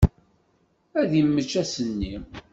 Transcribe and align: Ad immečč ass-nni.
Ad 0.99 1.11
immečč 1.19 1.53
ass-nni. 1.61 2.13